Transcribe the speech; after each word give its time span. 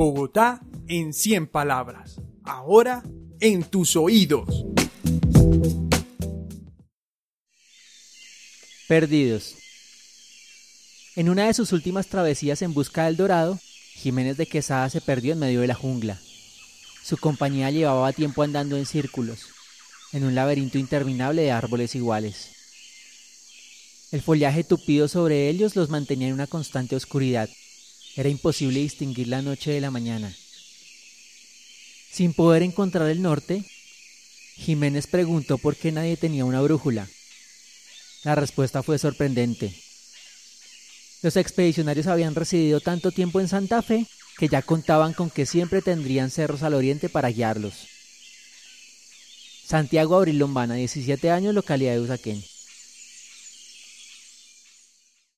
Bogotá 0.00 0.62
en 0.88 1.12
100 1.12 1.48
palabras. 1.48 2.22
Ahora 2.42 3.02
en 3.38 3.62
tus 3.64 3.96
oídos. 3.96 4.64
Perdidos. 8.88 9.56
En 11.16 11.28
una 11.28 11.48
de 11.48 11.52
sus 11.52 11.74
últimas 11.74 12.06
travesías 12.06 12.62
en 12.62 12.72
busca 12.72 13.04
del 13.04 13.18
dorado, 13.18 13.58
Jiménez 13.92 14.38
de 14.38 14.46
Quesada 14.46 14.88
se 14.88 15.02
perdió 15.02 15.34
en 15.34 15.38
medio 15.38 15.60
de 15.60 15.66
la 15.66 15.74
jungla. 15.74 16.18
Su 17.04 17.18
compañía 17.18 17.70
llevaba 17.70 18.14
tiempo 18.14 18.42
andando 18.42 18.78
en 18.78 18.86
círculos, 18.86 19.48
en 20.14 20.24
un 20.24 20.34
laberinto 20.34 20.78
interminable 20.78 21.42
de 21.42 21.52
árboles 21.52 21.94
iguales. 21.94 22.52
El 24.12 24.22
follaje 24.22 24.64
tupido 24.64 25.08
sobre 25.08 25.50
ellos 25.50 25.76
los 25.76 25.90
mantenía 25.90 26.28
en 26.28 26.32
una 26.32 26.46
constante 26.46 26.96
oscuridad. 26.96 27.50
Era 28.16 28.28
imposible 28.28 28.80
distinguir 28.80 29.28
la 29.28 29.42
noche 29.42 29.70
de 29.70 29.80
la 29.80 29.90
mañana. 29.90 30.34
Sin 32.10 32.34
poder 32.34 32.62
encontrar 32.62 33.08
el 33.08 33.22
norte, 33.22 33.64
Jiménez 34.56 35.06
preguntó 35.06 35.58
por 35.58 35.76
qué 35.76 35.92
nadie 35.92 36.16
tenía 36.16 36.44
una 36.44 36.60
brújula. 36.60 37.08
La 38.24 38.34
respuesta 38.34 38.82
fue 38.82 38.98
sorprendente. 38.98 39.74
Los 41.22 41.36
expedicionarios 41.36 42.06
habían 42.06 42.34
residido 42.34 42.80
tanto 42.80 43.12
tiempo 43.12 43.40
en 43.40 43.48
Santa 43.48 43.82
Fe 43.82 44.06
que 44.38 44.48
ya 44.48 44.62
contaban 44.62 45.12
con 45.12 45.30
que 45.30 45.46
siempre 45.46 45.82
tendrían 45.82 46.30
cerros 46.30 46.62
al 46.62 46.74
oriente 46.74 47.08
para 47.08 47.30
guiarlos. 47.30 47.86
Santiago 49.66 50.16
Abril 50.16 50.38
Lombana, 50.38 50.74
17 50.74 51.30
años, 51.30 51.54
localidad 51.54 51.92
de 51.92 52.00
Usaquén. 52.00 52.42